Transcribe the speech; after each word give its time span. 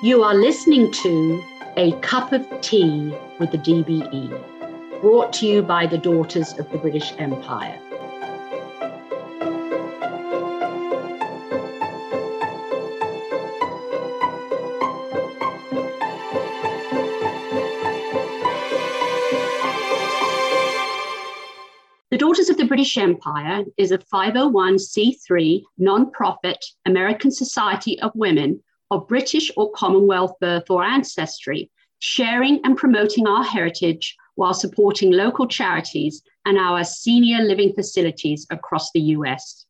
You 0.00 0.22
are 0.22 0.36
listening 0.36 0.92
to 0.92 1.42
A 1.76 1.90
Cup 2.02 2.32
of 2.32 2.46
Tea 2.60 3.12
with 3.40 3.50
the 3.50 3.58
DBE, 3.58 5.00
brought 5.00 5.32
to 5.32 5.46
you 5.46 5.60
by 5.60 5.88
the 5.88 5.98
Daughters 5.98 6.56
of 6.56 6.70
the 6.70 6.78
British 6.78 7.12
Empire. 7.18 7.76
The 22.12 22.18
Daughters 22.18 22.48
of 22.48 22.56
the 22.56 22.66
British 22.66 22.96
Empire 22.96 23.64
is 23.76 23.90
a 23.90 23.98
501c3 23.98 25.62
non-profit 25.78 26.64
American 26.86 27.32
Society 27.32 28.00
of 28.00 28.12
Women 28.14 28.62
of 28.90 29.06
British 29.08 29.50
or 29.56 29.70
Commonwealth 29.72 30.34
birth 30.40 30.70
or 30.70 30.82
ancestry, 30.82 31.70
sharing 31.98 32.60
and 32.64 32.76
promoting 32.76 33.26
our 33.26 33.44
heritage 33.44 34.16
while 34.36 34.54
supporting 34.54 35.10
local 35.12 35.46
charities 35.46 36.22
and 36.46 36.58
our 36.58 36.84
senior 36.84 37.42
living 37.44 37.72
facilities 37.74 38.46
across 38.50 38.90
the 38.92 39.00
US. 39.00 39.66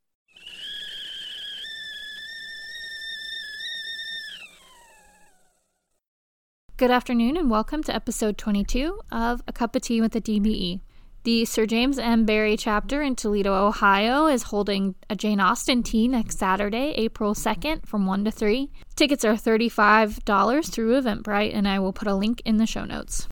Good 6.76 6.92
afternoon 6.92 7.36
and 7.36 7.50
welcome 7.50 7.82
to 7.82 7.94
episode 7.94 8.38
22 8.38 9.00
of 9.10 9.42
A 9.48 9.52
Cup 9.52 9.74
of 9.74 9.82
Tea 9.82 10.00
with 10.00 10.12
the 10.12 10.20
DBE. 10.20 10.80
The 11.24 11.44
Sir 11.44 11.66
James 11.66 11.98
M. 11.98 12.24
Barrie 12.24 12.56
chapter 12.56 13.02
in 13.02 13.16
Toledo, 13.16 13.52
Ohio 13.52 14.28
is 14.28 14.44
holding 14.44 14.94
a 15.10 15.16
Jane 15.16 15.40
Austen 15.40 15.82
tea 15.82 16.06
next 16.06 16.38
Saturday, 16.38 16.92
April 16.96 17.34
2nd 17.34 17.86
from 17.86 18.06
1 18.06 18.24
to 18.24 18.30
3. 18.30 18.70
Tickets 18.94 19.24
are 19.24 19.34
$35 19.34 20.72
through 20.72 21.00
Eventbrite, 21.00 21.54
and 21.54 21.66
I 21.66 21.80
will 21.80 21.92
put 21.92 22.06
a 22.06 22.14
link 22.14 22.40
in 22.44 22.58
the 22.58 22.66
show 22.66 22.84
notes. 22.84 23.26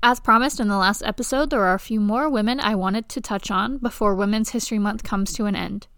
As 0.00 0.20
promised 0.20 0.60
in 0.60 0.68
the 0.68 0.76
last 0.76 1.02
episode, 1.02 1.50
there 1.50 1.64
are 1.64 1.74
a 1.74 1.80
few 1.80 1.98
more 2.00 2.30
women 2.30 2.60
I 2.60 2.76
wanted 2.76 3.08
to 3.10 3.20
touch 3.20 3.50
on 3.50 3.78
before 3.78 4.14
Women's 4.14 4.50
History 4.50 4.78
Month 4.78 5.02
comes 5.02 5.32
to 5.32 5.46
an 5.46 5.56
end. 5.56 5.88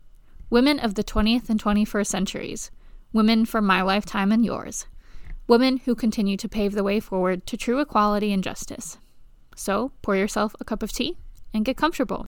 Women 0.48 0.80
of 0.80 0.94
the 0.94 1.04
20th 1.04 1.50
and 1.50 1.62
21st 1.62 2.06
centuries. 2.06 2.70
Women 3.12 3.44
from 3.44 3.66
my 3.66 3.82
lifetime 3.82 4.32
and 4.32 4.44
yours. 4.44 4.86
Women 5.46 5.76
who 5.84 5.94
continue 5.94 6.38
to 6.38 6.48
pave 6.48 6.72
the 6.72 6.82
way 6.82 6.98
forward 6.98 7.46
to 7.46 7.58
true 7.58 7.78
equality 7.78 8.32
and 8.32 8.42
justice. 8.42 8.96
So 9.60 9.92
pour 10.00 10.16
yourself 10.16 10.56
a 10.58 10.64
cup 10.64 10.82
of 10.82 10.90
tea 10.90 11.18
and 11.52 11.66
get 11.66 11.76
comfortable. 11.76 12.24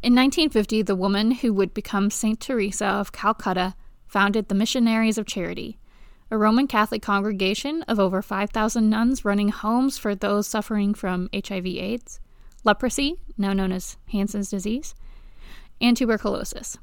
In 0.00 0.14
1950, 0.14 0.82
the 0.82 0.94
woman 0.94 1.32
who 1.32 1.52
would 1.52 1.74
become 1.74 2.08
St. 2.08 2.38
Teresa 2.38 2.86
of 2.86 3.10
Calcutta 3.10 3.74
founded 4.06 4.48
the 4.48 4.54
Missionaries 4.54 5.18
of 5.18 5.26
Charity, 5.26 5.76
a 6.30 6.38
Roman 6.38 6.68
Catholic 6.68 7.02
congregation 7.02 7.82
of 7.88 7.98
over 7.98 8.22
5,000 8.22 8.88
nuns 8.88 9.24
running 9.24 9.48
homes 9.48 9.98
for 9.98 10.14
those 10.14 10.46
suffering 10.46 10.94
from 10.94 11.28
HIV/AIDS, 11.34 12.20
leprosy, 12.62 13.16
now 13.36 13.52
known 13.52 13.72
as 13.72 13.96
Hansen's 14.12 14.50
disease, 14.50 14.94
and 15.80 15.96
tuberculosis. 15.96 16.78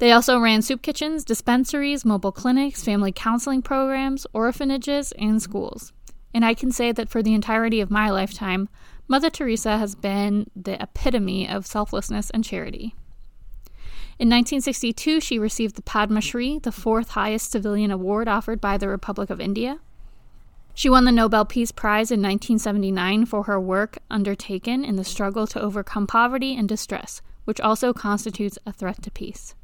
They 0.00 0.12
also 0.12 0.38
ran 0.38 0.62
soup 0.62 0.80
kitchens, 0.80 1.26
dispensaries, 1.26 2.06
mobile 2.06 2.32
clinics, 2.32 2.82
family 2.82 3.12
counseling 3.12 3.60
programs, 3.60 4.26
orphanages, 4.32 5.12
and 5.12 5.42
schools. 5.42 5.92
And 6.32 6.42
I 6.42 6.54
can 6.54 6.72
say 6.72 6.90
that 6.90 7.10
for 7.10 7.22
the 7.22 7.34
entirety 7.34 7.82
of 7.82 7.90
my 7.90 8.08
lifetime, 8.08 8.70
Mother 9.08 9.28
Teresa 9.28 9.76
has 9.76 9.94
been 9.94 10.50
the 10.56 10.82
epitome 10.82 11.46
of 11.46 11.66
selflessness 11.66 12.30
and 12.30 12.42
charity. 12.42 12.94
In 14.18 14.28
1962, 14.28 15.20
she 15.20 15.38
received 15.38 15.76
the 15.76 15.82
Padma 15.82 16.22
Shri, 16.22 16.58
the 16.58 16.72
fourth 16.72 17.10
highest 17.10 17.50
civilian 17.50 17.90
award 17.90 18.26
offered 18.26 18.58
by 18.58 18.78
the 18.78 18.88
Republic 18.88 19.28
of 19.28 19.38
India. 19.38 19.80
She 20.72 20.88
won 20.88 21.04
the 21.04 21.12
Nobel 21.12 21.44
Peace 21.44 21.72
Prize 21.72 22.10
in 22.10 22.20
1979 22.20 23.26
for 23.26 23.42
her 23.42 23.60
work 23.60 23.98
undertaken 24.10 24.82
in 24.82 24.96
the 24.96 25.04
struggle 25.04 25.46
to 25.48 25.60
overcome 25.60 26.06
poverty 26.06 26.56
and 26.56 26.66
distress, 26.66 27.20
which 27.44 27.60
also 27.60 27.92
constitutes 27.92 28.58
a 28.64 28.72
threat 28.72 29.02
to 29.02 29.10
peace. 29.10 29.54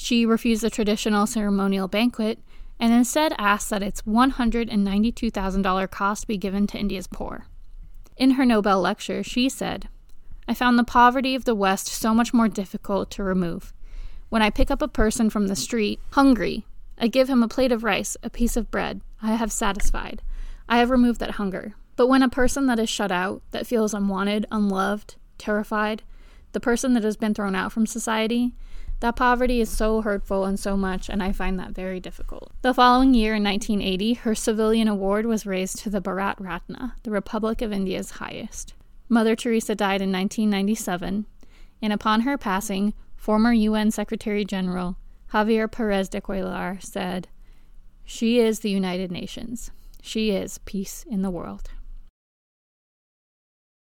She 0.00 0.24
refused 0.24 0.62
the 0.62 0.70
traditional 0.70 1.26
ceremonial 1.26 1.88
banquet 1.88 2.38
and 2.78 2.92
instead 2.92 3.34
asked 3.36 3.68
that 3.70 3.82
its 3.82 4.02
$192,000 4.02 5.90
cost 5.90 6.28
be 6.28 6.38
given 6.38 6.68
to 6.68 6.78
India's 6.78 7.08
poor. 7.08 7.46
In 8.16 8.32
her 8.32 8.44
Nobel 8.44 8.80
lecture, 8.80 9.24
she 9.24 9.48
said, 9.48 9.88
I 10.46 10.54
found 10.54 10.78
the 10.78 10.84
poverty 10.84 11.34
of 11.34 11.44
the 11.44 11.54
West 11.54 11.88
so 11.88 12.14
much 12.14 12.32
more 12.32 12.46
difficult 12.46 13.10
to 13.10 13.24
remove. 13.24 13.74
When 14.28 14.40
I 14.40 14.50
pick 14.50 14.70
up 14.70 14.80
a 14.82 14.88
person 14.88 15.30
from 15.30 15.48
the 15.48 15.56
street, 15.56 15.98
hungry, 16.12 16.64
I 16.96 17.08
give 17.08 17.28
him 17.28 17.42
a 17.42 17.48
plate 17.48 17.72
of 17.72 17.82
rice, 17.82 18.16
a 18.22 18.30
piece 18.30 18.56
of 18.56 18.70
bread. 18.70 19.00
I 19.20 19.34
have 19.34 19.50
satisfied. 19.50 20.22
I 20.68 20.78
have 20.78 20.90
removed 20.90 21.18
that 21.20 21.32
hunger. 21.32 21.74
But 21.96 22.06
when 22.06 22.22
a 22.22 22.28
person 22.28 22.66
that 22.66 22.78
is 22.78 22.88
shut 22.88 23.10
out, 23.10 23.42
that 23.50 23.66
feels 23.66 23.94
unwanted, 23.94 24.46
unloved, 24.52 25.16
terrified, 25.38 26.04
the 26.52 26.60
person 26.60 26.94
that 26.94 27.02
has 27.02 27.16
been 27.16 27.34
thrown 27.34 27.56
out 27.56 27.72
from 27.72 27.84
society, 27.84 28.54
that 29.00 29.16
poverty 29.16 29.60
is 29.60 29.70
so 29.70 30.02
hurtful 30.02 30.44
and 30.44 30.58
so 30.58 30.76
much, 30.76 31.08
and 31.08 31.22
I 31.22 31.32
find 31.32 31.58
that 31.58 31.70
very 31.70 32.00
difficult. 32.00 32.52
The 32.62 32.74
following 32.74 33.14
year, 33.14 33.34
in 33.34 33.44
1980, 33.44 34.14
her 34.14 34.34
civilian 34.34 34.88
award 34.88 35.26
was 35.26 35.46
raised 35.46 35.78
to 35.80 35.90
the 35.90 36.00
Bharat 36.00 36.40
Ratna, 36.40 36.94
the 37.02 37.10
Republic 37.10 37.62
of 37.62 37.72
India's 37.72 38.12
highest. 38.12 38.74
Mother 39.08 39.36
Teresa 39.36 39.74
died 39.74 40.02
in 40.02 40.12
1997, 40.12 41.26
and 41.80 41.92
upon 41.92 42.22
her 42.22 42.36
passing, 42.36 42.92
former 43.16 43.52
UN 43.52 43.90
Secretary 43.90 44.44
General 44.44 44.96
Javier 45.32 45.70
Perez 45.70 46.08
de 46.08 46.20
Cuellar 46.20 46.82
said, 46.82 47.28
She 48.04 48.38
is 48.38 48.60
the 48.60 48.70
United 48.70 49.12
Nations. 49.12 49.70
She 50.00 50.30
is 50.30 50.58
peace 50.58 51.04
in 51.08 51.22
the 51.22 51.30
world. 51.30 51.70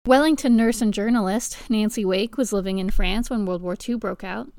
Wellington 0.06 0.54
nurse 0.54 0.80
and 0.80 0.94
journalist 0.94 1.58
Nancy 1.68 2.04
Wake 2.04 2.36
was 2.36 2.52
living 2.52 2.78
in 2.78 2.90
France 2.90 3.30
when 3.30 3.46
World 3.46 3.62
War 3.62 3.74
II 3.76 3.96
broke 3.96 4.22
out. 4.22 4.52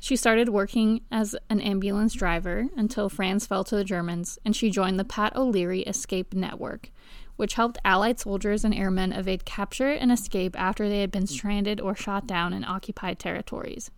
She 0.00 0.16
started 0.16 0.48
working 0.48 1.00
as 1.10 1.34
an 1.50 1.60
ambulance 1.60 2.14
driver 2.14 2.66
until 2.76 3.08
France 3.08 3.46
fell 3.46 3.64
to 3.64 3.76
the 3.76 3.84
Germans, 3.84 4.38
and 4.44 4.54
she 4.54 4.70
joined 4.70 4.98
the 4.98 5.04
Pat 5.04 5.34
O'Leary 5.34 5.80
Escape 5.82 6.34
Network, 6.34 6.90
which 7.36 7.54
helped 7.54 7.78
Allied 7.84 8.20
soldiers 8.20 8.64
and 8.64 8.74
airmen 8.74 9.12
evade 9.12 9.44
capture 9.44 9.90
and 9.90 10.12
escape 10.12 10.58
after 10.58 10.88
they 10.88 11.00
had 11.00 11.10
been 11.10 11.26
stranded 11.26 11.80
or 11.80 11.96
shot 11.96 12.26
down 12.26 12.52
in 12.52 12.64
occupied 12.64 13.18
territories. 13.18 13.90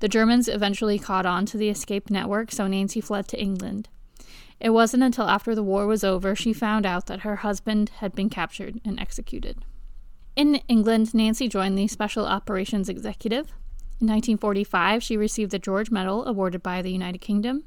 The 0.00 0.08
Germans 0.08 0.48
eventually 0.48 0.98
caught 0.98 1.26
on 1.26 1.46
to 1.46 1.58
the 1.58 1.68
escape 1.68 2.10
network, 2.10 2.50
so 2.50 2.66
Nancy 2.66 3.00
fled 3.00 3.28
to 3.28 3.40
England. 3.40 3.88
It 4.58 4.70
wasn't 4.70 5.02
until 5.02 5.28
after 5.28 5.54
the 5.54 5.62
war 5.62 5.86
was 5.86 6.04
over 6.04 6.34
she 6.34 6.52
found 6.52 6.86
out 6.86 7.06
that 7.06 7.20
her 7.20 7.36
husband 7.36 7.90
had 7.96 8.14
been 8.14 8.30
captured 8.30 8.80
and 8.84 8.98
executed. 8.98 9.58
In 10.36 10.56
England, 10.68 11.12
Nancy 11.14 11.48
joined 11.48 11.76
the 11.76 11.88
Special 11.88 12.26
Operations 12.26 12.88
Executive, 12.88 13.52
in 14.02 14.08
1945, 14.08 15.00
she 15.00 15.16
received 15.16 15.52
the 15.52 15.60
George 15.60 15.92
Medal 15.92 16.26
awarded 16.26 16.60
by 16.60 16.82
the 16.82 16.90
United 16.90 17.20
Kingdom. 17.20 17.62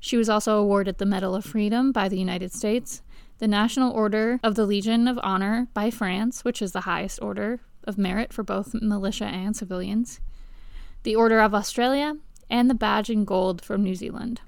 She 0.00 0.16
was 0.16 0.28
also 0.28 0.58
awarded 0.58 0.98
the 0.98 1.06
Medal 1.06 1.36
of 1.36 1.44
Freedom 1.44 1.92
by 1.92 2.08
the 2.08 2.18
United 2.18 2.52
States, 2.52 3.00
the 3.38 3.46
National 3.46 3.92
Order 3.92 4.40
of 4.42 4.56
the 4.56 4.66
Legion 4.66 5.06
of 5.06 5.20
Honor 5.22 5.68
by 5.72 5.88
France, 5.88 6.44
which 6.44 6.60
is 6.60 6.72
the 6.72 6.80
highest 6.80 7.22
order 7.22 7.60
of 7.84 7.96
merit 7.96 8.32
for 8.32 8.42
both 8.42 8.74
militia 8.74 9.26
and 9.26 9.56
civilians, 9.56 10.20
the 11.04 11.14
Order 11.14 11.38
of 11.38 11.54
Australia, 11.54 12.16
and 12.50 12.68
the 12.68 12.74
Badge 12.74 13.08
in 13.08 13.24
Gold 13.24 13.62
from 13.62 13.84
New 13.84 13.94
Zealand. 13.94 14.40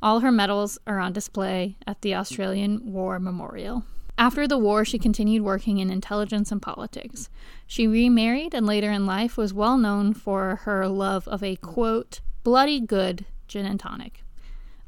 All 0.00 0.20
her 0.20 0.30
medals 0.30 0.78
are 0.86 1.00
on 1.00 1.12
display 1.12 1.76
at 1.88 2.02
the 2.02 2.14
Australian 2.14 2.92
War 2.92 3.18
Memorial. 3.18 3.82
After 4.18 4.48
the 4.48 4.58
war, 4.58 4.84
she 4.84 4.98
continued 4.98 5.42
working 5.42 5.78
in 5.78 5.90
intelligence 5.90 6.50
and 6.50 6.62
politics. 6.62 7.28
She 7.66 7.86
remarried 7.86 8.54
and 8.54 8.66
later 8.66 8.90
in 8.90 9.04
life 9.04 9.36
was 9.36 9.52
well 9.52 9.76
known 9.76 10.14
for 10.14 10.60
her 10.62 10.88
love 10.88 11.28
of 11.28 11.42
a 11.42 11.56
quote, 11.56 12.20
bloody 12.42 12.80
good 12.80 13.26
gin 13.46 13.66
and 13.66 13.78
tonic. 13.78 14.22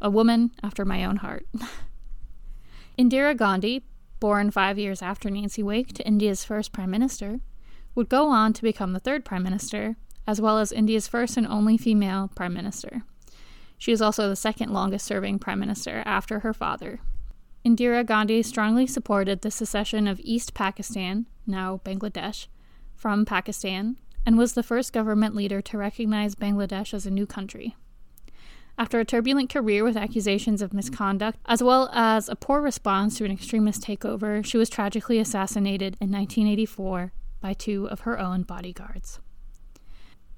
A 0.00 0.08
woman 0.08 0.52
after 0.62 0.84
my 0.84 1.04
own 1.04 1.16
heart. 1.16 1.46
Indira 2.98 3.36
Gandhi, 3.36 3.84
born 4.18 4.50
five 4.50 4.78
years 4.78 5.02
after 5.02 5.28
Nancy 5.28 5.62
Wake 5.62 5.92
to 5.94 6.06
India's 6.06 6.44
first 6.44 6.72
prime 6.72 6.90
minister, 6.90 7.40
would 7.94 8.08
go 8.08 8.28
on 8.28 8.52
to 8.54 8.62
become 8.62 8.92
the 8.92 9.00
third 9.00 9.24
prime 9.24 9.42
minister, 9.42 9.96
as 10.26 10.40
well 10.40 10.58
as 10.58 10.72
India's 10.72 11.06
first 11.06 11.36
and 11.36 11.46
only 11.46 11.76
female 11.76 12.30
prime 12.34 12.54
minister. 12.54 13.02
She 13.76 13.92
is 13.92 14.00
also 14.02 14.28
the 14.28 14.36
second 14.36 14.72
longest 14.72 15.04
serving 15.04 15.38
prime 15.38 15.60
minister 15.60 16.02
after 16.06 16.40
her 16.40 16.52
father, 16.52 17.00
Indira 17.68 18.02
Gandhi 18.02 18.42
strongly 18.42 18.86
supported 18.86 19.42
the 19.42 19.50
secession 19.50 20.08
of 20.08 20.18
East 20.24 20.54
Pakistan, 20.54 21.26
now 21.46 21.82
Bangladesh, 21.84 22.46
from 22.94 23.26
Pakistan, 23.26 23.98
and 24.24 24.38
was 24.38 24.54
the 24.54 24.62
first 24.62 24.90
government 24.90 25.34
leader 25.34 25.60
to 25.60 25.76
recognize 25.76 26.34
Bangladesh 26.34 26.94
as 26.94 27.04
a 27.04 27.10
new 27.10 27.26
country. 27.26 27.76
After 28.78 29.00
a 29.00 29.04
turbulent 29.04 29.50
career 29.50 29.84
with 29.84 29.98
accusations 29.98 30.62
of 30.62 30.72
misconduct, 30.72 31.40
as 31.44 31.62
well 31.62 31.90
as 31.92 32.30
a 32.30 32.36
poor 32.36 32.62
response 32.62 33.18
to 33.18 33.26
an 33.26 33.32
extremist 33.32 33.82
takeover, 33.82 34.42
she 34.42 34.56
was 34.56 34.70
tragically 34.70 35.18
assassinated 35.18 35.94
in 36.00 36.10
1984 36.10 37.12
by 37.42 37.52
two 37.52 37.86
of 37.90 38.00
her 38.00 38.18
own 38.18 38.44
bodyguards. 38.44 39.20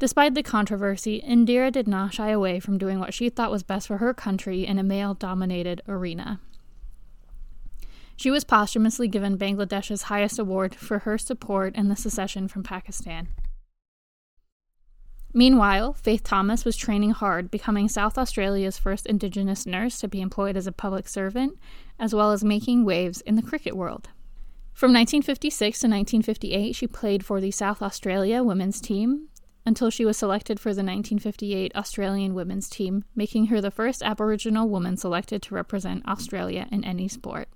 Despite 0.00 0.34
the 0.34 0.42
controversy, 0.42 1.22
Indira 1.24 1.70
did 1.70 1.86
not 1.86 2.12
shy 2.12 2.30
away 2.30 2.58
from 2.58 2.76
doing 2.76 2.98
what 2.98 3.14
she 3.14 3.28
thought 3.28 3.52
was 3.52 3.62
best 3.62 3.86
for 3.86 3.98
her 3.98 4.12
country 4.12 4.66
in 4.66 4.80
a 4.80 4.82
male 4.82 5.14
dominated 5.14 5.80
arena. 5.86 6.40
She 8.20 8.30
was 8.30 8.44
posthumously 8.44 9.08
given 9.08 9.38
Bangladesh's 9.38 10.02
highest 10.02 10.38
award 10.38 10.74
for 10.74 10.98
her 10.98 11.16
support 11.16 11.74
in 11.74 11.88
the 11.88 11.96
secession 11.96 12.48
from 12.48 12.62
Pakistan. 12.62 13.28
Meanwhile, 15.32 15.94
Faith 15.94 16.22
Thomas 16.22 16.66
was 16.66 16.76
training 16.76 17.12
hard, 17.12 17.50
becoming 17.50 17.88
South 17.88 18.18
Australia's 18.18 18.76
first 18.76 19.06
Indigenous 19.06 19.64
nurse 19.64 19.98
to 20.00 20.06
be 20.06 20.20
employed 20.20 20.58
as 20.58 20.66
a 20.66 20.70
public 20.70 21.08
servant, 21.08 21.58
as 21.98 22.14
well 22.14 22.30
as 22.30 22.44
making 22.44 22.84
waves 22.84 23.22
in 23.22 23.36
the 23.36 23.42
cricket 23.42 23.74
world. 23.74 24.10
From 24.74 24.92
1956 24.92 25.80
to 25.80 25.86
1958, 25.86 26.74
she 26.74 26.86
played 26.86 27.24
for 27.24 27.40
the 27.40 27.50
South 27.50 27.80
Australia 27.80 28.42
women's 28.42 28.82
team 28.82 29.28
until 29.64 29.88
she 29.88 30.04
was 30.04 30.18
selected 30.18 30.60
for 30.60 30.74
the 30.74 30.84
1958 30.84 31.74
Australian 31.74 32.34
women's 32.34 32.68
team, 32.68 33.02
making 33.16 33.46
her 33.46 33.62
the 33.62 33.70
first 33.70 34.02
Aboriginal 34.02 34.68
woman 34.68 34.98
selected 34.98 35.40
to 35.40 35.54
represent 35.54 36.06
Australia 36.06 36.68
in 36.70 36.84
any 36.84 37.08
sport. 37.08 37.48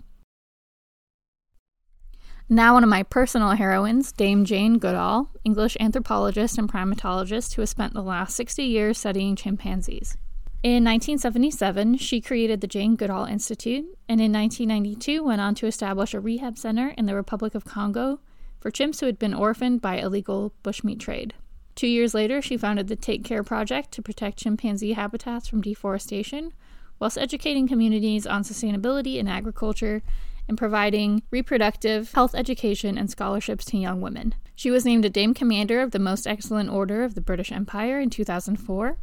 Now, 2.48 2.74
one 2.74 2.84
of 2.84 2.90
my 2.90 3.02
personal 3.02 3.52
heroines, 3.52 4.12
Dame 4.12 4.44
Jane 4.44 4.78
Goodall, 4.78 5.30
English 5.44 5.78
anthropologist 5.80 6.58
and 6.58 6.70
primatologist 6.70 7.54
who 7.54 7.62
has 7.62 7.70
spent 7.70 7.94
the 7.94 8.02
last 8.02 8.36
60 8.36 8.62
years 8.62 8.98
studying 8.98 9.34
chimpanzees. 9.34 10.18
In 10.62 10.84
1977, 10.84 11.96
she 11.96 12.20
created 12.20 12.60
the 12.60 12.66
Jane 12.66 12.96
Goodall 12.96 13.24
Institute, 13.24 13.86
and 14.10 14.20
in 14.20 14.30
1992 14.30 15.24
went 15.24 15.40
on 15.40 15.54
to 15.54 15.66
establish 15.66 16.12
a 16.12 16.20
rehab 16.20 16.58
center 16.58 16.90
in 16.98 17.06
the 17.06 17.14
Republic 17.14 17.54
of 17.54 17.64
Congo 17.64 18.20
for 18.60 18.70
chimps 18.70 19.00
who 19.00 19.06
had 19.06 19.18
been 19.18 19.34
orphaned 19.34 19.80
by 19.80 19.96
illegal 19.96 20.52
bushmeat 20.62 21.00
trade. 21.00 21.32
Two 21.74 21.86
years 21.86 22.12
later, 22.12 22.42
she 22.42 22.58
founded 22.58 22.88
the 22.88 22.96
TACARE 22.96 23.44
Project 23.44 23.90
to 23.92 24.02
protect 24.02 24.38
chimpanzee 24.38 24.92
habitats 24.92 25.48
from 25.48 25.62
deforestation, 25.62 26.52
whilst 26.98 27.16
educating 27.16 27.66
communities 27.66 28.26
on 28.26 28.42
sustainability 28.42 29.16
in 29.16 29.28
agriculture 29.28 30.02
and 30.48 30.58
providing 30.58 31.22
reproductive 31.30 32.12
health 32.12 32.34
education 32.34 32.98
and 32.98 33.10
scholarships 33.10 33.64
to 33.66 33.78
young 33.78 34.00
women. 34.00 34.34
She 34.54 34.70
was 34.70 34.84
named 34.84 35.04
a 35.04 35.10
Dame 35.10 35.34
Commander 35.34 35.80
of 35.80 35.90
the 35.90 35.98
Most 35.98 36.26
Excellent 36.26 36.70
Order 36.70 37.02
of 37.02 37.14
the 37.14 37.20
British 37.20 37.50
Empire 37.50 37.98
in 37.98 38.10
2004. 38.10 38.98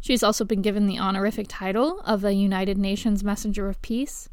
She 0.00 0.12
has 0.12 0.22
also 0.22 0.44
been 0.44 0.62
given 0.62 0.86
the 0.86 0.98
honorific 0.98 1.46
title 1.48 2.00
of 2.00 2.24
a 2.24 2.32
United 2.32 2.78
Nations 2.78 3.22
Messenger 3.22 3.68
of 3.68 3.82
Peace, 3.82 4.28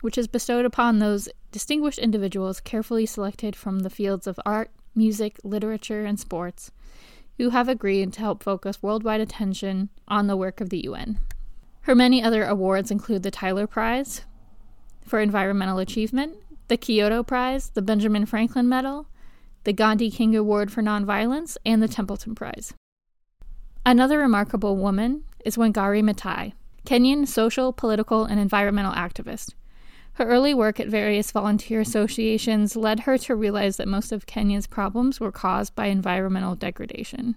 which 0.00 0.18
is 0.18 0.26
bestowed 0.26 0.64
upon 0.64 0.98
those 0.98 1.28
distinguished 1.52 1.98
individuals 1.98 2.60
carefully 2.60 3.06
selected 3.06 3.56
from 3.56 3.80
the 3.80 3.90
fields 3.90 4.26
of 4.26 4.40
art, 4.44 4.70
music, 4.94 5.38
literature, 5.44 6.04
and 6.04 6.20
sports 6.20 6.70
who 7.38 7.50
have 7.50 7.68
agreed 7.68 8.12
to 8.12 8.20
help 8.20 8.42
focus 8.42 8.82
worldwide 8.82 9.20
attention 9.20 9.88
on 10.06 10.26
the 10.26 10.36
work 10.36 10.60
of 10.60 10.70
the 10.70 10.84
UN. 10.84 11.18
Her 11.82 11.94
many 11.94 12.22
other 12.22 12.44
awards 12.44 12.90
include 12.90 13.22
the 13.22 13.30
Tyler 13.30 13.66
Prize, 13.66 14.22
for 15.04 15.20
environmental 15.20 15.78
achievement, 15.78 16.36
the 16.68 16.76
Kyoto 16.76 17.22
Prize, 17.22 17.70
the 17.70 17.82
Benjamin 17.82 18.26
Franklin 18.26 18.68
Medal, 18.68 19.06
the 19.64 19.72
Gandhi 19.72 20.10
King 20.10 20.34
Award 20.34 20.72
for 20.72 20.82
Nonviolence, 20.82 21.56
and 21.64 21.82
the 21.82 21.88
Templeton 21.88 22.34
Prize. 22.34 22.74
Another 23.86 24.18
remarkable 24.18 24.76
woman 24.76 25.24
is 25.44 25.56
Wangari 25.56 26.02
Maathai, 26.02 26.52
Kenyan 26.86 27.26
social, 27.26 27.72
political, 27.72 28.24
and 28.24 28.40
environmental 28.40 28.92
activist. 28.92 29.54
Her 30.14 30.26
early 30.26 30.54
work 30.54 30.78
at 30.78 30.88
various 30.88 31.32
volunteer 31.32 31.80
associations 31.80 32.76
led 32.76 33.00
her 33.00 33.18
to 33.18 33.34
realize 33.34 33.76
that 33.78 33.88
most 33.88 34.12
of 34.12 34.26
Kenya's 34.26 34.66
problems 34.66 35.18
were 35.18 35.32
caused 35.32 35.74
by 35.74 35.86
environmental 35.86 36.54
degradation. 36.54 37.36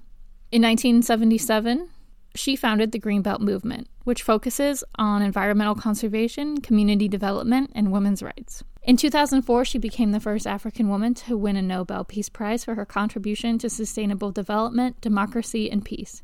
In 0.51 0.61
1977, 0.61 1.89
she 2.37 2.55
founded 2.55 2.91
the 2.91 2.99
Greenbelt 2.99 3.39
Movement, 3.39 3.87
which 4.03 4.23
focuses 4.23 4.83
on 4.95 5.21
environmental 5.21 5.75
conservation, 5.75 6.61
community 6.61 7.07
development, 7.07 7.71
and 7.75 7.91
women's 7.91 8.23
rights. 8.23 8.63
In 8.83 8.95
2004, 8.95 9.65
she 9.65 9.77
became 9.77 10.11
the 10.11 10.19
first 10.19 10.47
African 10.47 10.87
woman 10.87 11.13
to 11.15 11.35
win 11.35 11.57
a 11.57 11.61
Nobel 11.61 12.05
Peace 12.05 12.29
Prize 12.29 12.63
for 12.63 12.75
her 12.75 12.85
contribution 12.85 13.57
to 13.57 13.69
sustainable 13.69 14.31
development, 14.31 15.01
democracy, 15.01 15.69
and 15.69 15.83
peace. 15.83 16.23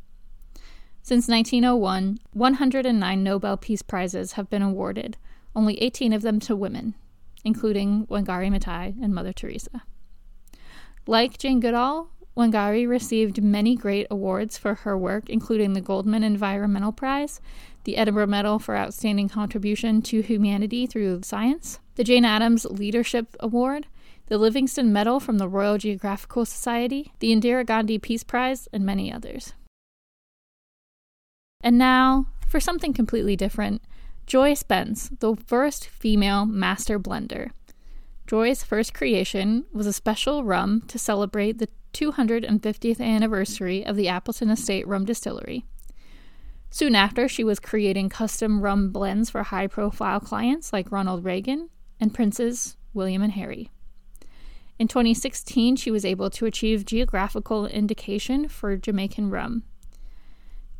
Since 1.01 1.27
1901, 1.27 2.19
109 2.31 3.23
Nobel 3.23 3.57
Peace 3.57 3.81
Prizes 3.81 4.33
have 4.33 4.49
been 4.49 4.61
awarded, 4.61 5.17
only 5.53 5.81
18 5.81 6.13
of 6.13 6.21
them 6.21 6.39
to 6.39 6.55
women, 6.55 6.95
including 7.43 8.07
Wangari 8.07 8.49
Maathai 8.49 8.95
and 9.03 9.13
Mother 9.13 9.33
Teresa. 9.33 9.83
Like 11.05 11.37
Jane 11.37 11.59
Goodall, 11.59 12.11
Wangari 12.35 12.87
received 12.87 13.43
many 13.43 13.75
great 13.75 14.07
awards 14.09 14.57
for 14.57 14.73
her 14.75 14.97
work, 14.97 15.29
including 15.29 15.73
the 15.73 15.81
Goldman 15.81 16.23
Environmental 16.23 16.91
Prize, 16.91 17.39
the 17.83 17.97
Edinburgh 17.97 18.27
Medal 18.27 18.59
for 18.59 18.75
Outstanding 18.75 19.29
Contribution 19.29 20.01
to 20.03 20.21
Humanity 20.21 20.87
Through 20.87 21.21
Science, 21.23 21.79
the 21.95 22.03
Jane 22.03 22.25
Addams 22.25 22.65
Leadership 22.65 23.35
Award, 23.39 23.85
the 24.27 24.37
Livingstone 24.37 24.91
Medal 24.91 25.19
from 25.19 25.37
the 25.37 25.47
Royal 25.47 25.77
Geographical 25.77 26.45
Society, 26.45 27.11
the 27.19 27.31
Indira 27.31 27.65
Gandhi 27.65 27.99
Peace 27.99 28.23
Prize, 28.23 28.67
and 28.73 28.83
many 28.83 29.13
others. 29.13 29.53
And 31.61 31.77
now, 31.77 32.27
for 32.47 32.59
something 32.59 32.93
completely 32.93 33.35
different, 33.35 33.81
Joy 34.25 34.53
Spence, 34.53 35.09
the 35.19 35.35
first 35.35 35.87
female 35.87 36.45
master 36.45 36.99
blender. 36.99 37.51
Joy's 38.33 38.63
first 38.63 38.95
creation 38.95 39.65
was 39.71 39.85
a 39.85 39.93
special 39.93 40.43
rum 40.43 40.81
to 40.87 40.97
celebrate 40.97 41.59
the 41.59 41.69
250th 41.93 42.99
anniversary 42.99 43.85
of 43.85 43.95
the 43.95 44.07
Appleton 44.07 44.49
Estate 44.49 44.87
Rum 44.87 45.05
Distillery. 45.05 45.67
Soon 46.71 46.95
after, 46.95 47.27
she 47.27 47.43
was 47.43 47.59
creating 47.59 48.09
custom 48.09 48.61
rum 48.61 48.91
blends 48.91 49.29
for 49.29 49.43
high 49.43 49.67
profile 49.67 50.19
clients 50.19 50.73
like 50.73 50.91
Ronald 50.91 51.23
Reagan 51.23 51.69
and 51.99 52.11
Princes 52.11 52.75
William 52.91 53.21
and 53.21 53.33
Harry. 53.33 53.69
In 54.79 54.87
2016, 54.87 55.75
she 55.75 55.91
was 55.91 56.03
able 56.03 56.31
to 56.31 56.47
achieve 56.47 56.87
geographical 56.87 57.67
indication 57.67 58.47
for 58.47 58.75
Jamaican 58.77 59.29
rum. 59.29 59.61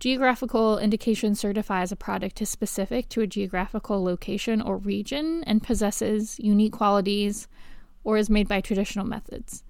Geographical 0.03 0.79
indication 0.79 1.33
certifies 1.33 1.89
a 1.89 1.95
product 1.95 2.41
is 2.41 2.49
specific 2.49 3.07
to 3.07 3.21
a 3.21 3.25
geographical 3.25 4.03
location 4.03 4.61
or 4.61 4.75
region 4.75 5.45
and 5.45 5.63
possesses 5.63 6.37
unique 6.39 6.73
qualities 6.73 7.47
or 8.03 8.17
is 8.17 8.29
made 8.29 8.49
by 8.49 8.59
traditional 8.59 9.05
methods. 9.05 9.63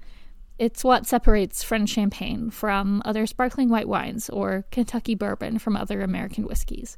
It's 0.58 0.84
what 0.84 1.06
separates 1.06 1.62
French 1.62 1.90
champagne 1.90 2.50
from 2.50 3.04
other 3.06 3.28
sparkling 3.28 3.70
white 3.70 3.88
wines 3.88 4.28
or 4.28 4.66
Kentucky 4.72 5.14
bourbon 5.14 5.60
from 5.60 5.78
other 5.78 6.02
American 6.02 6.48
whiskeys. 6.48 6.98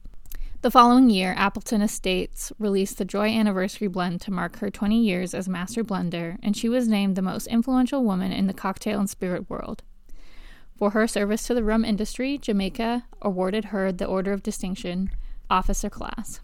The 0.61 0.71
following 0.71 1.09
year, 1.09 1.33
Appleton 1.35 1.81
Estates 1.81 2.53
released 2.57 2.99
the 2.99 3.03
Joy 3.03 3.27
Anniversary 3.27 3.89
Blend 3.89 4.21
to 4.21 4.31
mark 4.31 4.59
her 4.59 4.69
20 4.69 4.97
years 4.97 5.33
as 5.33 5.49
master 5.49 5.83
blender, 5.83 6.37
and 6.41 6.55
she 6.55 6.69
was 6.69 6.87
named 6.87 7.17
the 7.17 7.21
most 7.21 7.47
influential 7.47 8.01
woman 8.01 8.31
in 8.31 8.47
the 8.47 8.53
cocktail 8.53 8.97
and 8.97 9.09
spirit 9.09 9.49
world. 9.49 9.83
For 10.77 10.89
her 10.89 11.07
service 11.07 11.47
to 11.47 11.53
the 11.53 11.63
rum 11.63 11.85
industry, 11.85 12.37
Jamaica 12.37 13.05
awarded 13.21 13.65
her 13.65 13.91
the 13.91 14.05
Order 14.05 14.33
of 14.33 14.43
Distinction, 14.43 15.09
Officer 15.49 15.89
Class. 15.89 16.41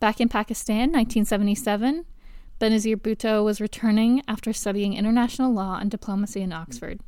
Back 0.00 0.20
in 0.20 0.28
Pakistan, 0.28 0.92
1977, 0.92 2.06
Benazir 2.60 2.96
Bhutto 2.96 3.44
was 3.44 3.60
returning 3.60 4.22
after 4.26 4.52
studying 4.52 4.94
international 4.94 5.52
law 5.52 5.78
and 5.78 5.90
diplomacy 5.90 6.40
in 6.40 6.52
Oxford. 6.52 7.00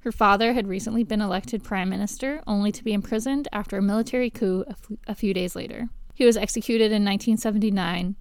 Her 0.00 0.12
father 0.12 0.54
had 0.54 0.66
recently 0.66 1.04
been 1.04 1.20
elected 1.20 1.62
prime 1.62 1.90
minister, 1.90 2.40
only 2.46 2.72
to 2.72 2.84
be 2.84 2.92
imprisoned 2.92 3.46
after 3.52 3.76
a 3.76 3.82
military 3.82 4.30
coup 4.30 4.64
a, 4.66 4.70
f- 4.70 4.92
a 5.08 5.14
few 5.14 5.34
days 5.34 5.54
later. 5.54 5.88
He 6.14 6.24
was 6.24 6.36
executed 6.36 6.92
in 6.92 7.04
1979. 7.04 8.16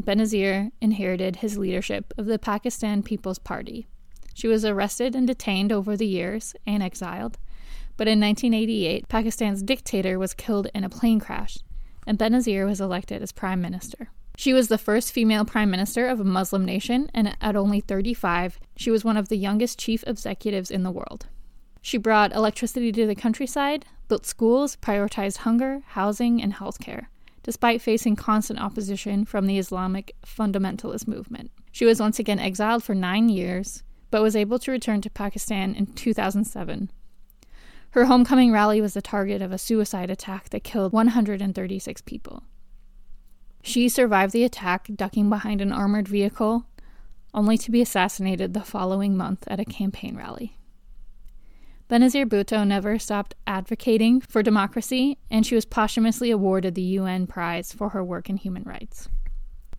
Benazir 0.00 0.70
inherited 0.80 1.36
his 1.36 1.58
leadership 1.58 2.12
of 2.16 2.26
the 2.26 2.38
Pakistan 2.38 3.02
People's 3.02 3.38
Party. 3.38 3.86
She 4.34 4.48
was 4.48 4.64
arrested 4.64 5.14
and 5.14 5.26
detained 5.26 5.72
over 5.72 5.96
the 5.96 6.06
years 6.06 6.54
and 6.66 6.82
exiled. 6.82 7.38
But 7.96 8.08
in 8.08 8.20
1988, 8.20 9.08
Pakistan's 9.08 9.62
dictator 9.62 10.18
was 10.18 10.34
killed 10.34 10.68
in 10.74 10.82
a 10.84 10.90
plane 10.90 11.20
crash, 11.20 11.58
and 12.06 12.18
Benazir 12.18 12.66
was 12.66 12.80
elected 12.80 13.22
as 13.22 13.32
prime 13.32 13.60
minister. 13.60 14.08
She 14.36 14.52
was 14.52 14.66
the 14.66 14.78
first 14.78 15.12
female 15.12 15.44
prime 15.44 15.70
minister 15.70 16.08
of 16.08 16.18
a 16.18 16.24
Muslim 16.24 16.64
nation, 16.64 17.08
and 17.14 17.36
at 17.40 17.54
only 17.54 17.80
35, 17.80 18.58
she 18.76 18.90
was 18.90 19.04
one 19.04 19.16
of 19.16 19.28
the 19.28 19.36
youngest 19.36 19.78
chief 19.78 20.02
executives 20.06 20.72
in 20.72 20.82
the 20.82 20.90
world. 20.90 21.26
She 21.80 21.98
brought 21.98 22.34
electricity 22.34 22.90
to 22.90 23.06
the 23.06 23.14
countryside, 23.14 23.84
built 24.08 24.26
schools, 24.26 24.76
prioritized 24.76 25.38
hunger, 25.38 25.82
housing, 25.88 26.42
and 26.42 26.54
healthcare, 26.54 27.06
despite 27.44 27.80
facing 27.80 28.16
constant 28.16 28.58
opposition 28.58 29.24
from 29.24 29.46
the 29.46 29.58
Islamic 29.58 30.16
fundamentalist 30.26 31.06
movement. 31.06 31.52
She 31.70 31.84
was 31.84 32.00
once 32.00 32.18
again 32.18 32.40
exiled 32.40 32.82
for 32.82 32.94
nine 32.94 33.28
years, 33.28 33.84
but 34.14 34.22
was 34.22 34.36
able 34.36 34.60
to 34.60 34.70
return 34.70 35.00
to 35.00 35.10
Pakistan 35.10 35.74
in 35.74 35.86
2007. 35.86 36.88
Her 37.90 38.04
homecoming 38.04 38.52
rally 38.52 38.80
was 38.80 38.94
the 38.94 39.02
target 39.02 39.42
of 39.42 39.50
a 39.50 39.58
suicide 39.58 40.08
attack 40.08 40.50
that 40.50 40.62
killed 40.62 40.92
136 40.92 42.00
people. 42.02 42.44
She 43.60 43.88
survived 43.88 44.32
the 44.32 44.44
attack, 44.44 44.88
ducking 44.94 45.28
behind 45.28 45.60
an 45.60 45.72
armored 45.72 46.06
vehicle, 46.06 46.64
only 47.34 47.58
to 47.58 47.72
be 47.72 47.82
assassinated 47.82 48.54
the 48.54 48.60
following 48.60 49.16
month 49.16 49.42
at 49.48 49.58
a 49.58 49.64
campaign 49.64 50.14
rally. 50.14 50.58
Benazir 51.90 52.24
Bhutto 52.24 52.64
never 52.64 53.00
stopped 53.00 53.34
advocating 53.48 54.20
for 54.20 54.44
democracy, 54.44 55.18
and 55.28 55.44
she 55.44 55.56
was 55.56 55.64
posthumously 55.64 56.30
awarded 56.30 56.76
the 56.76 56.82
UN 56.82 57.26
Prize 57.26 57.72
for 57.72 57.88
her 57.88 58.04
work 58.04 58.30
in 58.30 58.36
human 58.36 58.62
rights. 58.62 59.08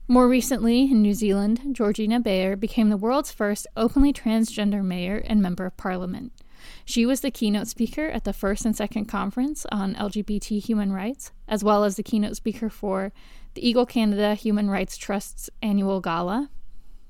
More 0.07 0.27
recently, 0.27 0.83
in 0.83 1.01
New 1.01 1.15
Zealand, 1.15 1.61
Georgina 1.71 2.19
Beyer 2.19 2.55
became 2.55 2.89
the 2.89 2.97
world's 2.97 3.31
first 3.31 3.65
openly 3.75 4.13
transgender 4.13 4.83
mayor 4.83 5.17
and 5.25 5.41
member 5.41 5.65
of 5.65 5.77
parliament. 5.77 6.31
She 6.85 7.07
was 7.07 7.21
the 7.21 7.31
keynote 7.31 7.67
speaker 7.67 8.07
at 8.09 8.23
the 8.23 8.31
first 8.31 8.65
and 8.65 8.75
second 8.75 9.05
conference 9.05 9.65
on 9.71 9.95
LGBT 9.95 10.63
human 10.63 10.91
rights, 10.91 11.31
as 11.47 11.63
well 11.63 11.83
as 11.83 11.95
the 11.95 12.03
keynote 12.03 12.35
speaker 12.35 12.69
for 12.69 13.11
the 13.55 13.63
Egale 13.63 13.89
Canada 13.89 14.35
Human 14.35 14.69
Rights 14.69 14.95
Trust's 14.95 15.49
annual 15.63 16.01
gala. 16.01 16.51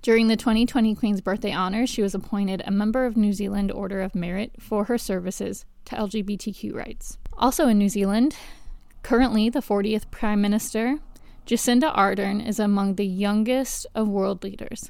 During 0.02 0.28
the 0.28 0.38
2020 0.38 0.96
Queen's 0.96 1.20
Birthday 1.20 1.54
Honours, 1.54 1.90
she 1.90 2.02
was 2.02 2.16
appointed 2.16 2.64
a 2.66 2.72
member 2.72 3.06
of 3.06 3.18
New 3.18 3.34
Zealand 3.34 3.74
Order 3.74 4.02
of 4.02 4.16
Merit 4.16 4.54
for 4.58 4.86
her 4.86 4.98
services 4.98 5.66
to 5.86 5.96
LGBTQ 5.96 6.74
rights. 6.74 7.18
Also 7.38 7.68
in 7.68 7.78
New 7.78 7.90
Zealand, 7.90 8.38
currently 9.04 9.50
the 9.50 9.60
40th 9.60 10.10
Prime 10.12 10.40
Minister, 10.40 11.00
Jacinda 11.46 11.96
Ardern, 11.96 12.44
is 12.46 12.60
among 12.60 12.96
the 12.96 13.06
youngest 13.06 13.86
of 13.94 14.08
world 14.08 14.44
leaders. 14.44 14.90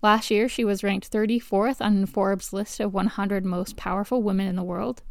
Last 0.00 0.30
year, 0.30 0.48
she 0.48 0.64
was 0.64 0.82
ranked 0.82 1.10
34th 1.10 1.80
on 1.80 2.06
Forbes' 2.06 2.54
list 2.54 2.80
of 2.80 2.94
100 2.94 3.44
most 3.44 3.76
powerful 3.76 4.22
women 4.22 4.46
in 4.46 4.56
the 4.56 4.62
world, 4.62 5.02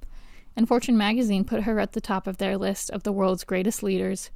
and 0.55 0.67
Fortune 0.67 0.97
magazine 0.97 1.43
put 1.43 1.63
her 1.63 1.79
at 1.79 1.93
the 1.93 2.01
top 2.01 2.25
of 2.25 2.37
their 2.37 2.57
list 2.57 2.89
of 2.89 3.03
the 3.03 3.11
world's 3.11 3.43
greatest 3.43 3.83
leaders 3.83 4.31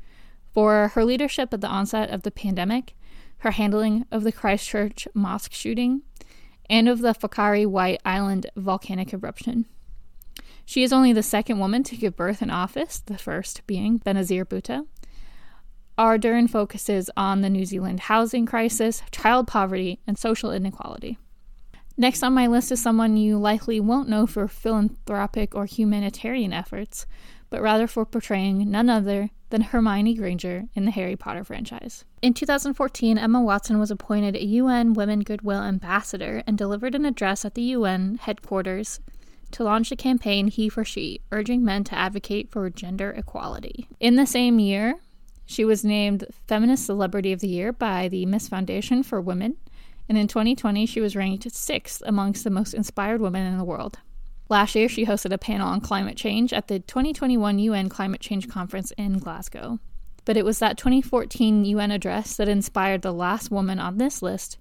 for 0.54 0.90
her 0.90 1.04
leadership 1.04 1.54
at 1.54 1.62
the 1.62 1.68
onset 1.68 2.12
of 2.12 2.22
the 2.22 2.32
pandemic, 2.32 2.94
her 3.40 3.52
handling 3.52 4.06
of 4.12 4.24
the 4.24 4.32
Christchurch 4.32 5.08
mosque 5.16 5.54
shooting, 5.54 6.04
and 6.70 6.88
of 6.88 7.00
the 7.00 7.14
Whakaari 7.14 7.66
White 7.66 8.02
Island 8.06 8.48
volcanic 8.56 9.12
eruption. 9.12 9.66
She 10.66 10.84
is 10.84 10.94
only 10.94 11.14
the 11.14 11.24
second 11.24 11.58
woman 11.58 11.82
to 11.84 11.96
give 11.96 12.16
birth 12.16 12.44
in 12.44 12.52
office, 12.52 13.00
the 13.00 13.18
first 13.18 13.66
being 13.66 14.00
Benazir 14.00 14.46
Bhutto. 14.46 14.86
Ardern 15.98 16.50
focuses 16.50 17.10
on 17.18 17.42
the 17.42 17.50
New 17.50 17.66
Zealand 17.66 18.02
housing 18.02 18.46
crisis, 18.46 19.02
child 19.12 19.48
poverty, 19.48 20.00
and 20.06 20.18
social 20.18 20.52
inequality. 20.52 21.18
Next 21.98 22.22
on 22.22 22.34
my 22.34 22.46
list 22.46 22.72
is 22.72 22.80
someone 22.80 23.18
you 23.18 23.40
likely 23.40 23.80
won't 23.80 24.08
know 24.08 24.28
for 24.28 24.48
philanthropic 24.48 25.56
or 25.56 25.66
humanitarian 25.66 26.54
efforts, 26.54 27.08
but 27.50 27.62
rather 27.62 27.88
for 27.88 28.06
portraying 28.06 28.70
none 28.70 28.90
other 28.90 29.32
than 29.50 29.62
Hermione 29.62 30.14
Granger 30.14 30.66
in 30.76 30.86
the 30.86 30.92
Harry 30.92 31.16
Potter 31.16 31.44
franchise. 31.44 32.06
In 32.22 32.36
2014, 32.36 33.18
Emma 33.18 33.42
Watson 33.42 33.80
was 33.80 33.90
appointed 33.90 34.36
a 34.36 34.46
UN 34.46 34.94
Women 34.94 35.22
Goodwill 35.22 35.62
Ambassador 35.62 36.44
and 36.46 36.56
delivered 36.58 36.94
an 36.94 37.06
address 37.06 37.44
at 37.44 37.56
the 37.56 37.64
UN 37.64 38.20
headquarters 38.22 39.00
to 39.52 39.64
launch 39.64 39.90
the 39.90 39.96
campaign 39.96 40.50
He 40.50 40.70
for 40.70 40.84
She, 40.84 41.22
urging 41.32 41.64
men 41.64 41.84
to 41.86 41.96
advocate 41.96 42.52
for 42.52 42.70
gender 42.70 43.12
equality. 43.12 43.88
In 44.00 44.18
the 44.18 44.28
same 44.28 44.60
year, 44.60 45.00
she 45.48 45.66
was 45.66 45.84
named 45.84 46.26
Feminist 46.48 46.86
Celebrity 46.86 47.32
of 47.32 47.40
the 47.40 47.48
Year 47.48 47.74
by 47.74 48.08
the 48.10 48.26
Ms. 48.28 48.50
Foundation 48.50 49.02
for 49.02 49.20
Women, 49.20 49.58
and 50.08 50.18
in 50.18 50.28
2020 50.28 50.86
she 50.86 51.02
was 51.02 51.16
ranked 51.16 51.52
sixth 51.52 52.04
amongst 52.06 52.44
the 52.44 52.50
most 52.52 52.74
inspired 52.76 53.22
women 53.22 53.48
in 53.48 53.58
the 53.58 53.64
world. 53.64 53.98
Last 54.50 54.76
year, 54.76 54.88
she 54.88 55.06
hosted 55.06 55.34
a 55.34 55.38
panel 55.38 55.68
on 55.68 55.82
climate 55.82 56.16
change 56.16 56.54
at 56.54 56.68
the 56.68 56.80
2021 56.80 57.60
UN 57.60 57.90
Climate 57.90 58.22
Change 58.22 58.48
Conference 58.48 58.92
in 58.98 59.20
Glasgow. 59.20 59.80
But 60.24 60.38
it 60.38 60.46
was 60.46 60.60
that 60.60 60.78
2014 60.78 61.66
UN 61.66 61.92
address 61.92 62.38
that 62.38 62.48
inspired 62.48 63.02
the 63.02 63.14
last 63.14 63.52
woman 63.52 63.80
on 63.80 63.98
this 63.98 64.22
list 64.22 64.58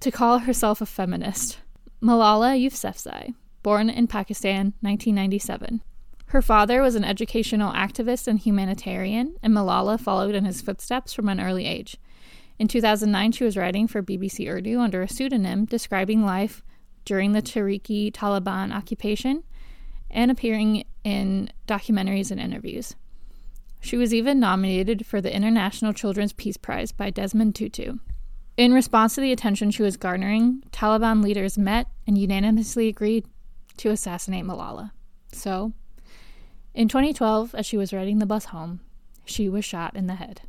to 0.00 0.10
call 0.10 0.40
herself 0.40 0.80
a 0.80 0.86
feminist 0.86 1.58
Malala 2.02 2.58
Yousafzai, 2.58 3.34
born 3.62 3.90
in 3.90 4.06
Pakistan, 4.06 4.72
1997. 4.80 5.82
Her 6.30 6.40
father 6.40 6.80
was 6.80 6.94
an 6.94 7.02
educational 7.02 7.72
activist 7.72 8.28
and 8.28 8.38
humanitarian, 8.38 9.34
and 9.42 9.52
Malala 9.52 9.98
followed 9.98 10.36
in 10.36 10.44
his 10.44 10.62
footsteps 10.62 11.12
from 11.12 11.28
an 11.28 11.40
early 11.40 11.66
age. 11.66 11.96
In 12.56 12.68
2009, 12.68 13.32
she 13.32 13.42
was 13.42 13.56
writing 13.56 13.88
for 13.88 14.00
BBC 14.00 14.48
Urdu 14.48 14.78
under 14.78 15.02
a 15.02 15.08
pseudonym, 15.08 15.64
describing 15.64 16.24
life 16.24 16.62
during 17.04 17.32
the 17.32 17.42
Tehrik 17.42 18.12
Taliban 18.12 18.72
occupation 18.72 19.42
and 20.08 20.30
appearing 20.30 20.84
in 21.02 21.50
documentaries 21.66 22.30
and 22.30 22.40
interviews. 22.40 22.94
She 23.80 23.96
was 23.96 24.14
even 24.14 24.38
nominated 24.38 25.06
for 25.06 25.20
the 25.20 25.34
International 25.34 25.92
Children's 25.92 26.32
Peace 26.32 26.56
Prize 26.56 26.92
by 26.92 27.10
Desmond 27.10 27.56
Tutu. 27.56 27.94
In 28.56 28.72
response 28.72 29.16
to 29.16 29.20
the 29.20 29.32
attention 29.32 29.72
she 29.72 29.82
was 29.82 29.96
garnering, 29.96 30.62
Taliban 30.70 31.24
leaders 31.24 31.58
met 31.58 31.88
and 32.06 32.16
unanimously 32.16 32.86
agreed 32.86 33.26
to 33.78 33.90
assassinate 33.90 34.44
Malala. 34.44 34.92
So, 35.32 35.72
in 36.74 36.88
2012, 36.88 37.54
as 37.54 37.66
she 37.66 37.76
was 37.76 37.92
riding 37.92 38.18
the 38.18 38.26
bus 38.26 38.46
home, 38.46 38.80
she 39.24 39.48
was 39.48 39.64
shot 39.64 39.96
in 39.96 40.06
the 40.06 40.14
head. 40.14 40.42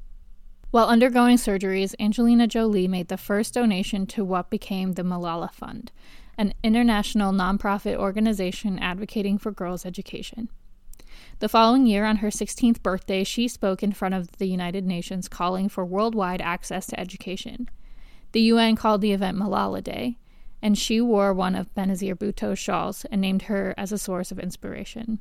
While 0.72 0.88
undergoing 0.88 1.38
surgeries, 1.38 1.96
Angelina 2.00 2.48
Jolie 2.48 2.88
made 2.88 3.10
the 3.10 3.18
first 3.18 3.54
donation 3.54 4.06
to 4.08 4.24
what 4.24 4.50
became 4.50 4.94
the 4.94 5.04
Malala 5.04 5.51
Fund, 5.51 5.92
an 6.38 6.54
international 6.63 7.34
nonprofit 7.34 7.98
organization 7.98 8.80
advocating 8.80 9.38
for 9.38 9.51
girls' 9.51 9.86
education. 9.86 10.48
The 11.40 11.50
following 11.50 11.86
year, 11.88 12.06
on 12.06 12.18
her 12.18 12.30
16th 12.30 12.82
birthday, 12.82 13.24
she 13.24 13.48
spoke 13.48 13.84
in 13.84 13.92
front 13.92 14.13
of 14.13 14.32
the 14.38 14.46
United 14.46 14.86
Nations 14.86 15.28
calling 15.28 15.68
for 15.68 15.84
worldwide 15.84 16.42
access 16.42 16.86
to 16.88 17.00
education. 17.00 17.70
The 18.32 18.42
UN 18.42 18.75
called 18.75 19.01
the 19.01 19.12
event 19.12 19.38
Malala 19.38 19.84
Day, 19.84 20.18
and 20.62 20.78
she 20.78 21.01
wore 21.01 21.34
one 21.34 21.56
of 21.56 21.74
Benazir 21.74 22.18
Bhutto's 22.18 22.60
shawls 22.60 23.06
and 23.12 23.20
named 23.20 23.44
her 23.44 23.74
as 23.78 23.92
a 23.92 23.98
source 23.98 24.32
of 24.32 24.40
inspiration. 24.40 25.20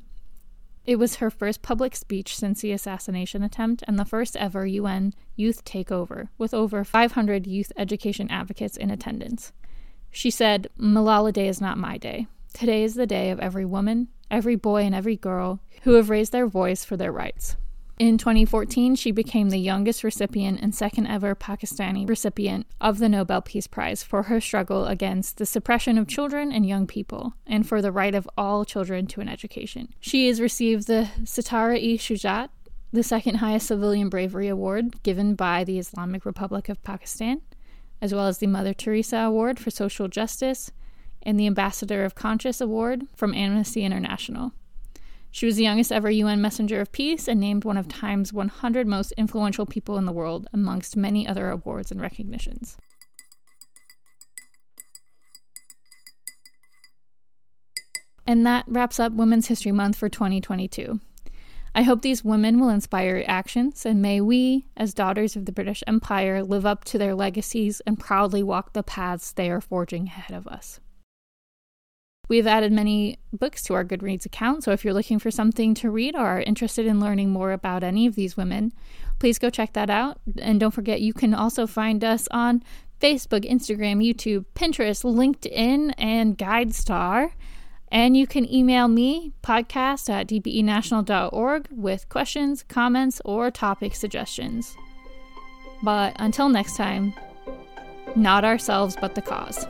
It 0.85 0.97
was 0.97 1.15
her 1.15 1.29
first 1.29 1.61
public 1.61 1.95
speech 1.95 2.35
since 2.35 2.61
the 2.61 2.71
assassination 2.71 3.43
attempt 3.43 3.83
and 3.87 3.99
the 3.99 4.05
first 4.05 4.35
ever 4.35 4.65
UN 4.65 5.13
youth 5.35 5.63
takeover, 5.63 6.29
with 6.37 6.53
over 6.53 6.83
500 6.83 7.45
youth 7.45 7.71
education 7.77 8.29
advocates 8.31 8.77
in 8.77 8.89
attendance. 8.89 9.53
She 10.09 10.31
said, 10.31 10.69
Malala 10.79 11.31
Day 11.31 11.47
is 11.47 11.61
not 11.61 11.77
my 11.77 11.97
day. 11.97 12.27
Today 12.53 12.83
is 12.83 12.95
the 12.95 13.07
day 13.07 13.29
of 13.29 13.39
every 13.39 13.65
woman, 13.65 14.07
every 14.29 14.55
boy, 14.55 14.83
and 14.83 14.95
every 14.95 15.15
girl 15.15 15.61
who 15.83 15.93
have 15.93 16.09
raised 16.09 16.31
their 16.31 16.47
voice 16.47 16.83
for 16.83 16.97
their 16.97 17.11
rights. 17.11 17.55
In 18.01 18.17
2014, 18.17 18.95
she 18.95 19.11
became 19.11 19.51
the 19.51 19.59
youngest 19.59 20.03
recipient 20.03 20.59
and 20.59 20.73
second 20.73 21.05
ever 21.05 21.35
Pakistani 21.35 22.09
recipient 22.09 22.65
of 22.81 22.97
the 22.97 23.07
Nobel 23.07 23.43
Peace 23.43 23.67
Prize 23.67 24.01
for 24.01 24.23
her 24.23 24.41
struggle 24.41 24.87
against 24.87 25.37
the 25.37 25.45
suppression 25.45 25.99
of 25.99 26.07
children 26.07 26.51
and 26.51 26.65
young 26.65 26.87
people 26.87 27.35
and 27.45 27.69
for 27.69 27.79
the 27.79 27.91
right 27.91 28.15
of 28.15 28.27
all 28.35 28.65
children 28.65 29.05
to 29.05 29.21
an 29.21 29.29
education. 29.29 29.89
She 29.99 30.27
has 30.29 30.41
received 30.41 30.87
the 30.87 31.09
Sitara-e 31.25 31.99
Shujaat, 31.99 32.49
the 32.91 33.03
second 33.03 33.35
highest 33.35 33.67
civilian 33.67 34.09
bravery 34.09 34.47
award 34.47 35.03
given 35.03 35.35
by 35.35 35.63
the 35.63 35.77
Islamic 35.77 36.25
Republic 36.25 36.69
of 36.69 36.81
Pakistan, 36.81 37.41
as 38.01 38.15
well 38.15 38.25
as 38.25 38.39
the 38.39 38.47
Mother 38.47 38.73
Teresa 38.73 39.17
Award 39.17 39.59
for 39.59 39.69
Social 39.69 40.07
Justice 40.07 40.71
and 41.21 41.39
the 41.39 41.45
Ambassador 41.45 42.03
of 42.03 42.15
Conscience 42.15 42.61
Award 42.61 43.05
from 43.15 43.35
Amnesty 43.35 43.83
International. 43.83 44.53
She 45.31 45.45
was 45.45 45.55
the 45.55 45.63
youngest 45.63 45.91
ever 45.91 46.11
UN 46.11 46.41
Messenger 46.41 46.81
of 46.81 46.91
Peace 46.91 47.27
and 47.27 47.39
named 47.39 47.63
one 47.63 47.77
of 47.77 47.87
Time's 47.87 48.33
100 48.33 48.85
most 48.85 49.13
influential 49.13 49.65
people 49.65 49.97
in 49.97 50.05
the 50.05 50.11
world, 50.11 50.47
amongst 50.51 50.97
many 50.97 51.25
other 51.25 51.49
awards 51.49 51.89
and 51.91 52.01
recognitions. 52.01 52.77
And 58.27 58.45
that 58.45 58.65
wraps 58.67 58.99
up 58.99 59.13
Women's 59.13 59.47
History 59.47 59.71
Month 59.71 59.95
for 59.95 60.09
2022. 60.09 60.99
I 61.73 61.83
hope 61.83 62.01
these 62.01 62.23
women 62.23 62.59
will 62.59 62.69
inspire 62.69 63.23
actions, 63.27 63.85
and 63.85 64.01
may 64.01 64.19
we, 64.19 64.65
as 64.75 64.93
daughters 64.93 65.37
of 65.37 65.45
the 65.45 65.53
British 65.53 65.81
Empire, 65.87 66.43
live 66.43 66.65
up 66.65 66.83
to 66.85 66.97
their 66.97 67.15
legacies 67.15 67.81
and 67.87 67.97
proudly 67.97 68.43
walk 68.43 68.73
the 68.73 68.83
paths 68.83 69.31
they 69.31 69.49
are 69.49 69.61
forging 69.61 70.07
ahead 70.07 70.35
of 70.35 70.47
us. 70.47 70.81
We've 72.31 72.47
added 72.47 72.71
many 72.71 73.19
books 73.33 73.61
to 73.63 73.73
our 73.73 73.83
Goodreads 73.83 74.25
account, 74.25 74.63
so 74.63 74.71
if 74.71 74.85
you're 74.85 74.93
looking 74.93 75.19
for 75.19 75.29
something 75.29 75.73
to 75.73 75.91
read 75.91 76.15
or 76.15 76.25
are 76.25 76.39
interested 76.39 76.85
in 76.85 77.01
learning 77.01 77.29
more 77.29 77.51
about 77.51 77.83
any 77.83 78.07
of 78.07 78.15
these 78.15 78.37
women, 78.37 78.71
please 79.19 79.37
go 79.37 79.49
check 79.49 79.73
that 79.73 79.89
out. 79.89 80.21
And 80.39 80.57
don't 80.57 80.71
forget, 80.71 81.01
you 81.01 81.11
can 81.11 81.33
also 81.33 81.67
find 81.67 82.05
us 82.05 82.29
on 82.31 82.63
Facebook, 83.01 83.43
Instagram, 83.43 83.97
YouTube, 83.97 84.45
Pinterest, 84.55 85.03
LinkedIn, 85.03 85.93
and 85.97 86.37
GuideStar. 86.37 87.33
And 87.89 88.15
you 88.15 88.25
can 88.25 88.49
email 88.49 88.87
me, 88.87 89.33
podcast 89.43 90.09
at 90.09 90.27
dbenational.org, 90.27 91.67
with 91.69 92.07
questions, 92.07 92.63
comments, 92.63 93.21
or 93.25 93.51
topic 93.51 93.93
suggestions. 93.93 94.73
But 95.83 96.15
until 96.17 96.47
next 96.47 96.77
time, 96.77 97.13
not 98.15 98.45
ourselves, 98.45 98.95
but 99.01 99.15
the 99.15 99.21
cause. 99.21 99.67